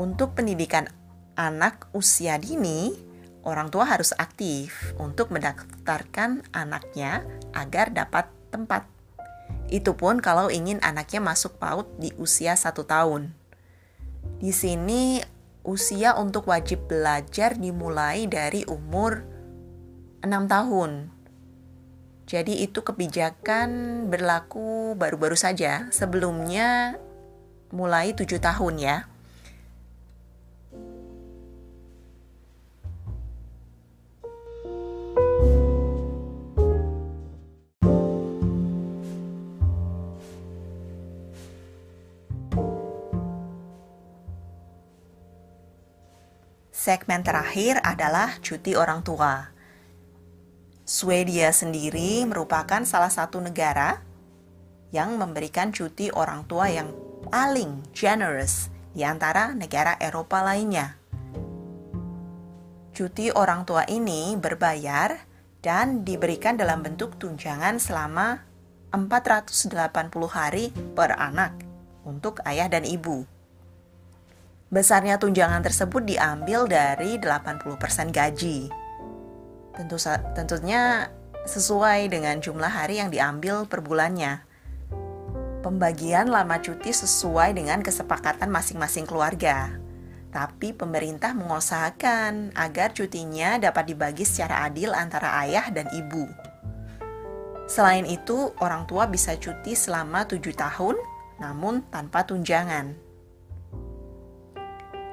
untuk 0.00 0.38
pendidikan 0.38 0.86
anak 1.34 1.90
usia 1.92 2.40
dini, 2.40 2.94
orang 3.44 3.72
tua 3.72 3.88
harus 3.88 4.12
aktif 4.16 4.92
untuk 5.00 5.32
mendaftarkan 5.32 6.44
anaknya 6.52 7.24
agar 7.56 7.92
dapat 7.92 8.28
tempat. 8.52 8.84
Itu 9.70 9.94
pun 9.94 10.18
kalau 10.18 10.50
ingin 10.50 10.82
anaknya 10.82 11.22
masuk 11.22 11.56
PAUD 11.56 11.86
di 12.02 12.10
usia 12.18 12.58
satu 12.58 12.82
tahun. 12.82 13.30
Di 14.42 14.50
sini 14.50 15.22
usia 15.62 16.16
untuk 16.16 16.50
wajib 16.50 16.90
belajar 16.90 17.54
dimulai 17.56 18.26
dari 18.26 18.66
umur 18.66 19.22
6 20.20 20.26
tahun. 20.26 21.12
Jadi 22.30 22.62
itu 22.62 22.82
kebijakan 22.86 23.70
berlaku 24.06 24.94
baru-baru 24.94 25.34
saja. 25.34 25.90
Sebelumnya 25.90 26.94
mulai 27.74 28.14
tujuh 28.14 28.38
tahun 28.38 28.74
ya. 28.78 28.96
Segmen 46.80 47.20
terakhir 47.20 47.76
adalah 47.84 48.40
cuti 48.40 48.72
orang 48.72 49.04
tua. 49.04 49.52
Swedia 50.88 51.52
sendiri 51.52 52.24
merupakan 52.24 52.80
salah 52.88 53.12
satu 53.12 53.36
negara 53.36 54.00
yang 54.88 55.20
memberikan 55.20 55.76
cuti 55.76 56.08
orang 56.08 56.48
tua 56.48 56.72
yang 56.72 56.88
paling 57.28 57.84
generous 57.92 58.72
di 58.96 59.04
antara 59.04 59.52
negara 59.52 60.00
Eropa 60.00 60.40
lainnya. 60.40 60.96
Cuti 62.96 63.28
orang 63.28 63.68
tua 63.68 63.84
ini 63.84 64.32
berbayar 64.40 65.20
dan 65.60 66.00
diberikan 66.00 66.56
dalam 66.56 66.80
bentuk 66.80 67.20
tunjangan 67.20 67.76
selama 67.76 68.40
480 68.96 69.68
hari 70.32 70.72
per 70.96 71.12
anak 71.12 71.60
untuk 72.08 72.40
ayah 72.48 72.72
dan 72.72 72.88
ibu. 72.88 73.28
Besarnya 74.70 75.18
tunjangan 75.18 75.66
tersebut 75.66 76.06
diambil 76.06 76.70
dari 76.70 77.18
80% 77.18 78.14
gaji. 78.14 78.70
Tentu 79.74 79.98
tentunya 80.38 81.10
sesuai 81.42 82.06
dengan 82.06 82.38
jumlah 82.38 82.70
hari 82.70 83.02
yang 83.02 83.10
diambil 83.10 83.66
per 83.66 83.82
bulannya. 83.82 84.46
Pembagian 85.66 86.30
lama 86.30 86.62
cuti 86.62 86.94
sesuai 86.94 87.58
dengan 87.58 87.82
kesepakatan 87.82 88.46
masing-masing 88.46 89.10
keluarga. 89.10 89.74
Tapi 90.30 90.70
pemerintah 90.70 91.34
mengusahakan 91.34 92.54
agar 92.54 92.94
cutinya 92.94 93.58
dapat 93.58 93.90
dibagi 93.90 94.22
secara 94.22 94.70
adil 94.70 94.94
antara 94.94 95.34
ayah 95.42 95.66
dan 95.74 95.90
ibu. 95.90 96.30
Selain 97.66 98.06
itu, 98.06 98.54
orang 98.62 98.86
tua 98.86 99.10
bisa 99.10 99.34
cuti 99.34 99.74
selama 99.74 100.30
tujuh 100.30 100.54
tahun, 100.54 100.94
namun 101.42 101.82
tanpa 101.90 102.22
tunjangan. 102.22 103.09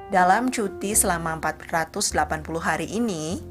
Dalam 0.08 0.48
cuti 0.48 0.96
selama 0.96 1.36
480 1.36 2.16
hari 2.64 2.88
ini, 2.88 3.44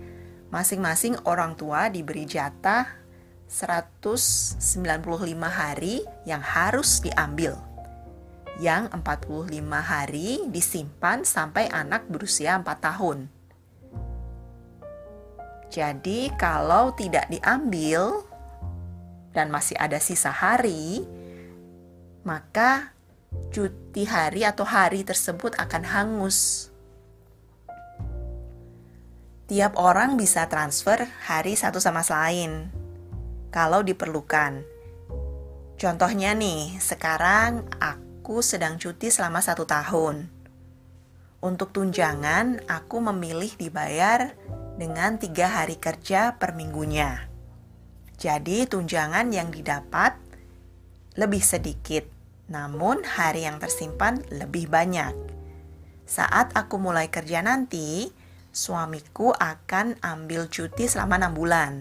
masing-masing 0.49 1.13
orang 1.29 1.53
tua 1.53 1.85
diberi 1.85 2.25
jatah 2.25 2.97
195 3.45 4.57
hari 5.45 6.01
yang 6.25 6.41
harus 6.41 6.97
diambil. 7.05 7.61
Yang 8.57 8.89
45 8.89 9.53
hari 9.85 10.49
disimpan 10.49 11.21
sampai 11.21 11.69
anak 11.69 12.09
berusia 12.09 12.57
4 12.57 12.65
tahun. 12.65 13.29
Jadi 15.69 16.33
kalau 16.41 16.89
tidak 16.97 17.29
diambil 17.29 18.25
dan 19.29 19.53
masih 19.53 19.77
ada 19.77 20.01
sisa 20.01 20.33
hari, 20.33 21.05
maka 22.25 22.96
cuti 23.51 24.03
hari 24.07 24.45
atau 24.45 24.63
hari 24.63 25.01
tersebut 25.03 25.55
akan 25.57 25.83
hangus. 25.83 26.69
Tiap 29.47 29.79
orang 29.79 30.19
bisa 30.19 30.51
transfer 30.51 31.07
hari 31.23 31.55
satu 31.55 31.79
sama 31.79 32.03
lain 32.03 32.67
kalau 33.47 33.79
diperlukan. 33.79 34.61
Contohnya 35.77 36.33
nih, 36.33 36.75
sekarang 36.81 37.63
aku 37.79 38.41
sedang 38.43 38.75
cuti 38.75 39.07
selama 39.07 39.39
satu 39.39 39.63
tahun. 39.63 40.27
Untuk 41.37 41.69
tunjangan, 41.69 42.65
aku 42.65 42.97
memilih 42.97 43.53
dibayar 43.55 44.33
dengan 44.75 45.21
tiga 45.21 45.47
hari 45.47 45.77
kerja 45.77 46.35
per 46.35 46.57
minggunya. 46.57 47.29
Jadi 48.17 48.65
tunjangan 48.65 49.29
yang 49.29 49.53
didapat 49.53 50.17
lebih 51.13 51.45
sedikit, 51.45 52.16
namun 52.47 53.03
hari 53.03 53.43
yang 53.43 53.59
tersimpan 53.59 54.23
lebih 54.31 54.71
banyak. 54.71 55.11
Saat 56.07 56.55
aku 56.55 56.79
mulai 56.79 57.11
kerja 57.11 57.43
nanti, 57.43 58.07
suamiku 58.55 59.35
akan 59.35 59.99
ambil 59.99 60.47
cuti 60.47 60.87
selama 60.87 61.19
enam 61.19 61.33
bulan. 61.35 61.73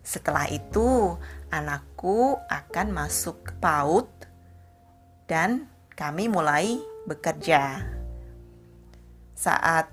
Setelah 0.00 0.48
itu, 0.48 1.16
anakku 1.52 2.40
akan 2.48 2.86
masuk 2.92 3.44
ke 3.44 3.52
PAUD 3.60 4.08
dan 5.28 5.68
kami 5.92 6.28
mulai 6.28 6.80
bekerja. 7.04 7.84
Saat 9.36 9.92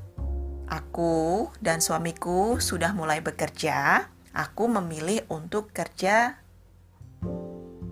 aku 0.71 1.51
dan 1.59 1.83
suamiku 1.83 2.63
sudah 2.63 2.95
mulai 2.95 3.19
bekerja, 3.19 4.07
aku 4.31 4.71
memilih 4.71 5.27
untuk 5.27 5.75
kerja 5.75 6.39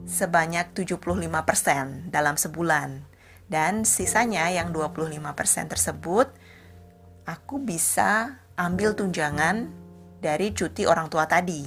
sebanyak 0.09 0.73
75% 0.73 2.09
dalam 2.09 2.35
sebulan. 2.35 3.05
Dan 3.49 3.85
sisanya 3.85 4.49
yang 4.49 4.73
25% 4.73 5.69
tersebut 5.69 6.27
aku 7.29 7.61
bisa 7.61 8.41
ambil 8.57 8.97
tunjangan 8.97 9.69
dari 10.17 10.51
cuti 10.51 10.89
orang 10.89 11.07
tua 11.07 11.29
tadi. 11.29 11.65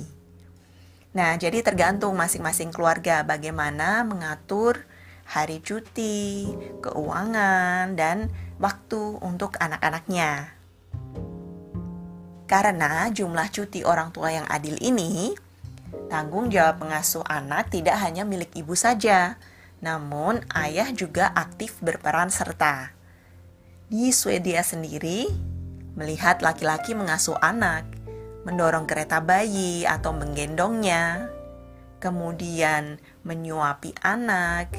Nah, 1.13 1.37
jadi 1.39 1.63
tergantung 1.63 2.19
masing-masing 2.19 2.75
keluarga 2.75 3.23
bagaimana 3.23 4.03
mengatur 4.03 4.85
hari 5.29 5.61
cuti, 5.63 6.51
keuangan, 6.83 7.95
dan 7.95 8.33
waktu 8.59 9.21
untuk 9.21 9.57
anak-anaknya. 9.61 10.57
Karena 12.49 13.09
jumlah 13.09 13.49
cuti 13.49 13.81
orang 13.81 14.13
tua 14.13 14.29
yang 14.29 14.47
adil 14.49 14.77
ini, 14.81 15.33
tanggung 16.13 16.49
jawab 16.53 16.81
pengasuh 16.83 17.25
anak 17.27 17.73
tidak 17.73 17.97
hanya 18.01 18.23
milik 18.23 18.53
ibu 18.53 18.73
saja, 18.77 19.41
namun 19.81 20.41
ayah 20.57 20.89
juga 20.93 21.33
aktif 21.33 21.79
berperan 21.83 22.33
serta. 22.33 22.95
Di 23.93 24.09
Swedia 24.13 24.65
sendiri, 24.65 25.29
melihat 25.97 26.41
laki-laki 26.41 26.97
mengasuh 26.97 27.37
anak 27.41 28.03
mendorong 28.43 28.91
kereta 28.91 29.23
bayi 29.23 29.87
atau 29.87 30.11
menggendongnya, 30.11 31.31
kemudian 32.03 32.99
menyuapi 33.23 33.95
anak, 34.03 34.75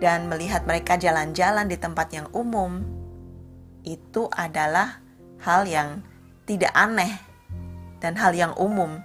dan 0.00 0.26
melihat 0.28 0.64
mereka 0.64 0.96
jalan-jalan 0.96 1.68
di 1.68 1.76
tempat 1.76 2.08
yang 2.12 2.28
umum, 2.32 2.80
itu 3.84 4.32
adalah 4.32 5.00
hal 5.44 5.68
yang 5.68 6.00
tidak 6.48 6.72
aneh 6.72 7.20
dan 8.00 8.16
hal 8.16 8.32
yang 8.32 8.52
umum. 8.56 9.00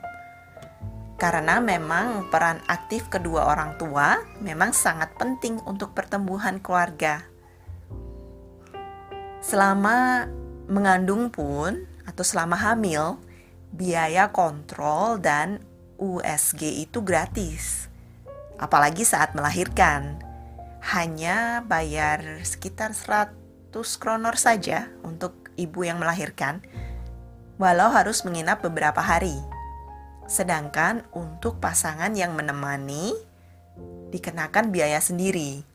Karena 1.20 1.60
memang 1.60 2.32
peran 2.32 2.64
aktif 2.72 3.12
kedua 3.12 3.52
orang 3.52 3.76
tua 3.76 4.24
memang 4.40 4.72
sangat 4.72 5.12
penting 5.20 5.60
untuk 5.68 5.92
pertumbuhan 5.92 6.64
keluarga. 6.64 7.28
Selama 9.44 10.32
mengandung 10.72 11.28
pun 11.28 11.84
atau 12.08 12.24
selama 12.24 12.56
hamil, 12.56 13.20
biaya 13.76 14.32
kontrol 14.32 15.20
dan 15.20 15.60
USG 16.00 16.88
itu 16.88 17.04
gratis. 17.04 17.92
Apalagi 18.56 19.04
saat 19.04 19.36
melahirkan. 19.36 20.24
Hanya 20.80 21.68
bayar 21.68 22.40
sekitar 22.48 22.96
100 22.96 23.76
kronor 24.00 24.40
saja 24.40 24.88
untuk 25.04 25.36
ibu 25.60 25.84
yang 25.84 26.00
melahirkan, 26.00 26.64
walau 27.60 27.92
harus 27.92 28.24
menginap 28.24 28.64
beberapa 28.64 29.04
hari. 29.04 29.36
Sedangkan 30.30 31.10
untuk 31.18 31.58
pasangan 31.58 32.14
yang 32.14 32.38
menemani 32.38 33.18
dikenakan 34.14 34.70
biaya 34.70 35.02
sendiri. 35.02 35.66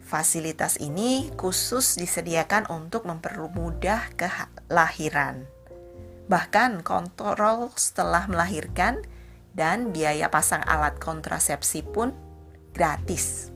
Fasilitas 0.00 0.80
ini 0.80 1.28
khusus 1.36 2.00
disediakan 2.00 2.64
untuk 2.72 3.04
mempermudah 3.04 4.08
kelahiran. 4.16 5.44
Bahkan 6.32 6.80
kontrol 6.80 7.68
setelah 7.76 8.24
melahirkan 8.24 9.04
dan 9.52 9.92
biaya 9.92 10.32
pasang 10.32 10.64
alat 10.64 10.96
kontrasepsi 10.96 11.84
pun 11.84 12.16
gratis. 12.72 13.52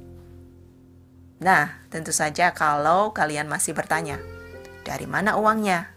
Nah, 1.38 1.86
tentu 1.88 2.12
saja 2.12 2.52
kalau 2.52 3.14
kalian 3.14 3.46
masih 3.46 3.72
bertanya, 3.72 4.18
dari 4.82 5.06
mana 5.06 5.38
uangnya? 5.38 5.88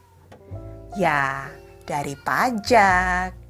Ya, 0.96 1.50
dari 1.84 2.14
pajak. 2.14 3.41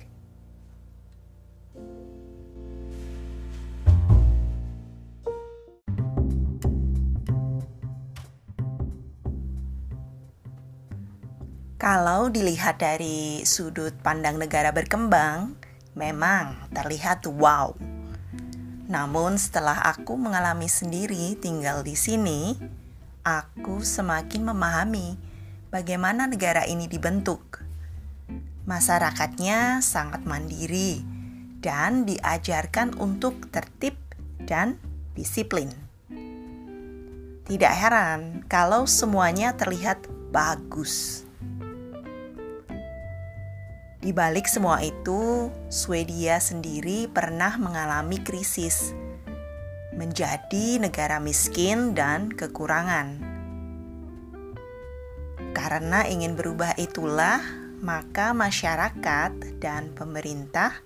Kalau 11.82 12.30
dilihat 12.30 12.78
dari 12.78 13.42
sudut 13.42 13.90
pandang 14.06 14.38
negara 14.38 14.70
berkembang, 14.70 15.58
memang 15.98 16.70
terlihat 16.70 17.26
wow. 17.26 17.74
Namun 18.86 19.42
setelah 19.42 19.82
aku 19.90 20.14
mengalami 20.14 20.70
sendiri 20.70 21.34
tinggal 21.42 21.82
di 21.82 21.98
sini, 21.98 22.54
aku 23.26 23.82
semakin 23.82 24.54
memahami 24.54 25.18
bagaimana 25.74 26.30
negara 26.30 26.70
ini 26.70 26.86
dibentuk. 26.86 27.66
Masyarakatnya 28.70 29.82
sangat 29.82 30.22
mandiri 30.22 31.02
dan 31.66 32.06
diajarkan 32.06 32.94
untuk 33.02 33.50
tertib 33.50 33.98
dan 34.46 34.78
disiplin. 35.18 35.74
Tidak 37.50 37.74
heran 37.74 38.46
kalau 38.46 38.86
semuanya 38.86 39.58
terlihat 39.58 40.06
bagus. 40.30 41.26
Di 44.02 44.10
balik 44.10 44.50
semua 44.50 44.82
itu, 44.82 45.54
Swedia 45.70 46.42
sendiri 46.42 47.06
pernah 47.06 47.54
mengalami 47.62 48.18
krisis, 48.18 48.98
menjadi 49.94 50.82
negara 50.82 51.22
miskin 51.22 51.94
dan 51.94 52.34
kekurangan. 52.34 53.22
Karena 55.54 56.10
ingin 56.10 56.34
berubah 56.34 56.74
itulah, 56.82 57.46
maka 57.78 58.34
masyarakat 58.34 59.62
dan 59.62 59.94
pemerintah 59.94 60.82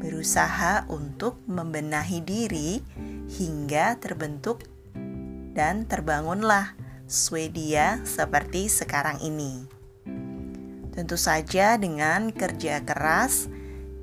berusaha 0.00 0.88
untuk 0.88 1.44
membenahi 1.44 2.24
diri 2.24 2.80
hingga 3.28 4.00
terbentuk 4.00 4.64
dan 5.52 5.84
terbangunlah 5.84 6.72
Swedia 7.04 8.00
seperti 8.08 8.72
sekarang 8.72 9.20
ini. 9.20 9.83
Tentu 10.94 11.18
saja 11.18 11.74
dengan 11.74 12.30
kerja 12.30 12.78
keras 12.86 13.50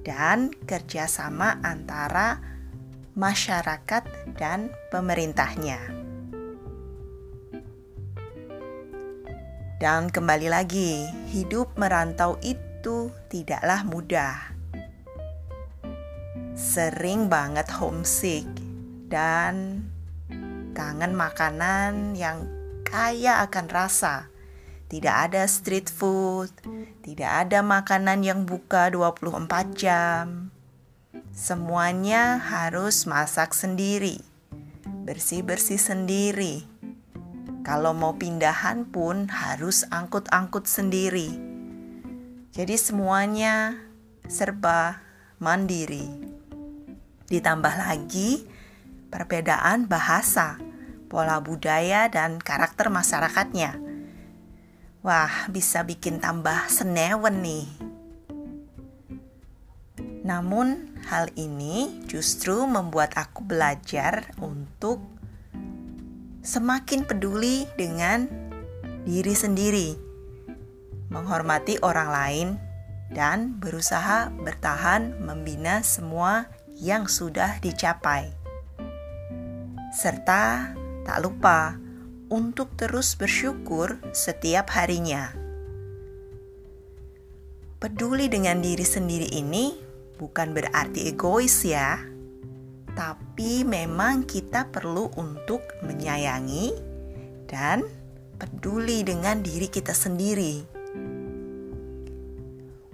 dan 0.04 0.52
kerjasama 0.68 1.64
antara 1.64 2.44
masyarakat 3.16 4.04
dan 4.36 4.68
pemerintahnya. 4.92 5.80
Dan 9.80 10.14
kembali 10.14 10.52
lagi, 10.52 11.08
hidup 11.32 11.74
merantau 11.80 12.38
itu 12.44 13.10
tidaklah 13.32 13.82
mudah. 13.88 14.38
Sering 16.54 17.32
banget 17.32 17.72
homesick 17.72 18.46
dan 19.08 19.88
kangen 20.76 21.16
makanan 21.18 22.14
yang 22.20 22.46
kaya 22.86 23.42
akan 23.48 23.68
rasa 23.72 24.31
tidak 24.92 25.32
ada 25.32 25.48
street 25.48 25.88
food, 25.88 26.52
tidak 27.00 27.48
ada 27.48 27.64
makanan 27.64 28.28
yang 28.28 28.44
buka 28.44 28.92
24 28.92 29.72
jam. 29.72 30.52
Semuanya 31.32 32.36
harus 32.36 33.08
masak 33.08 33.56
sendiri, 33.56 34.20
bersih-bersih 35.08 35.80
sendiri. 35.80 36.68
Kalau 37.64 37.96
mau 37.96 38.20
pindahan 38.20 38.84
pun 38.84 39.32
harus 39.32 39.88
angkut-angkut 39.88 40.68
sendiri. 40.68 41.40
Jadi 42.52 42.76
semuanya 42.76 43.80
serba 44.28 45.00
mandiri. 45.40 46.04
Ditambah 47.32 47.80
lagi 47.80 48.44
perbedaan 49.08 49.88
bahasa, 49.88 50.60
pola 51.08 51.40
budaya 51.40 52.12
dan 52.12 52.44
karakter 52.44 52.92
masyarakatnya 52.92 53.91
Wah, 55.02 55.50
bisa 55.50 55.82
bikin 55.82 56.22
tambah 56.22 56.70
senewen 56.70 57.42
nih. 57.42 57.66
Namun, 60.22 60.94
hal 61.10 61.34
ini 61.34 62.06
justru 62.06 62.70
membuat 62.70 63.18
aku 63.18 63.42
belajar 63.42 64.30
untuk 64.38 65.02
semakin 66.46 67.02
peduli 67.10 67.66
dengan 67.74 68.30
diri 69.02 69.34
sendiri, 69.34 69.98
menghormati 71.10 71.82
orang 71.82 72.10
lain, 72.14 72.50
dan 73.10 73.58
berusaha 73.58 74.30
bertahan 74.30 75.18
membina 75.18 75.82
semua 75.82 76.46
yang 76.78 77.10
sudah 77.10 77.58
dicapai, 77.58 78.30
serta 79.98 80.78
tak 81.10 81.18
lupa 81.26 81.82
untuk 82.32 82.72
terus 82.80 83.20
bersyukur 83.20 84.00
setiap 84.16 84.72
harinya. 84.72 85.36
Peduli 87.78 88.32
dengan 88.32 88.64
diri 88.64 88.88
sendiri 88.88 89.28
ini 89.36 89.76
bukan 90.16 90.56
berarti 90.56 91.12
egois, 91.12 91.68
ya, 91.68 92.00
tapi 92.96 93.68
memang 93.68 94.24
kita 94.24 94.72
perlu 94.72 95.12
untuk 95.20 95.60
menyayangi 95.84 96.72
dan 97.52 97.84
peduli 98.40 99.04
dengan 99.04 99.44
diri 99.44 99.68
kita 99.68 99.92
sendiri. 99.92 100.64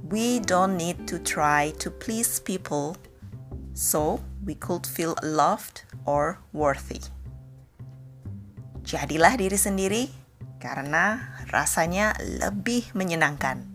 We 0.08 0.40
don't 0.40 0.80
need 0.80 1.04
to 1.12 1.20
try 1.20 1.76
to 1.84 1.92
please 1.92 2.40
people, 2.40 2.96
so 3.76 4.24
we 4.48 4.56
could 4.56 4.88
feel 4.88 5.20
loved 5.20 5.84
or 6.08 6.40
worthy. 6.56 7.04
Jadilah 8.88 9.36
diri 9.36 9.60
sendiri 9.60 10.08
karena 10.64 11.36
rasanya 11.52 12.16
lebih 12.24 12.88
menyenangkan. 12.96 13.68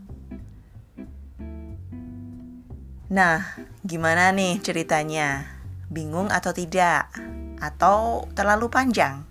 Nah, 3.13 3.45
gimana 3.85 4.33
nih 4.33 4.65
ceritanya? 4.65 5.45
Bingung 5.93 6.33
atau 6.33 6.57
tidak? 6.57 7.13
Atau 7.61 8.25
terlalu 8.33 8.73
panjang? 8.73 9.29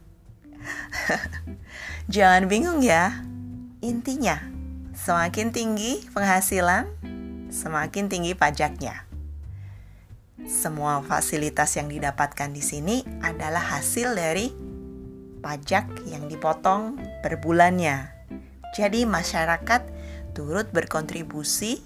Jangan 2.13 2.45
bingung 2.45 2.85
ya. 2.85 3.25
Intinya, 3.81 4.37
semakin 4.93 5.49
tinggi 5.49 6.05
penghasilan, 6.13 6.85
semakin 7.49 8.05
tinggi 8.05 8.37
pajaknya. 8.37 9.09
Semua 10.45 11.01
fasilitas 11.01 11.73
yang 11.73 11.89
didapatkan 11.89 12.53
di 12.53 12.61
sini 12.61 13.01
adalah 13.25 13.65
hasil 13.65 14.13
dari 14.13 14.70
pajak 15.41 15.89
yang 16.07 16.29
dipotong 16.29 17.01
per 17.25 17.41
bulannya. 17.41 18.13
Jadi 18.71 19.03
masyarakat 19.03 19.81
turut 20.31 20.71
berkontribusi 20.71 21.83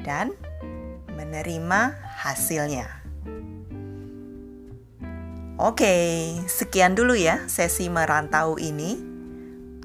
dan 0.00 0.32
menerima 1.12 1.94
hasilnya. 2.24 2.88
Oke, 5.54 5.94
sekian 6.50 6.98
dulu 6.98 7.14
ya 7.14 7.46
sesi 7.46 7.86
merantau 7.86 8.58
ini. 8.58 8.98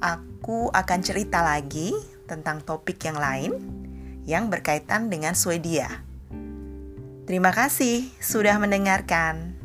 Aku 0.00 0.72
akan 0.72 1.00
cerita 1.04 1.44
lagi 1.44 1.94
tentang 2.26 2.64
topik 2.64 2.98
yang 3.06 3.20
lain 3.20 3.52
yang 4.26 4.50
berkaitan 4.50 5.12
dengan 5.12 5.36
Swedia. 5.36 6.02
Terima 7.28 7.54
kasih 7.54 8.10
sudah 8.18 8.58
mendengarkan. 8.58 9.59